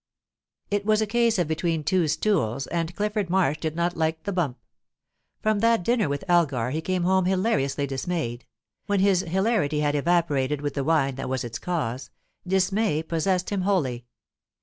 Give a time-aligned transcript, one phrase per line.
[0.71, 4.33] It was a case of between two stools, and Clifford Marsh did not like the
[4.33, 4.57] bump.
[5.43, 8.43] From that dinner with Elgar he came home hilariously dismayed;
[8.87, 12.09] when his hilarity had evaporated with the wine that was its cause,
[12.47, 14.07] dismay possessed him wholly.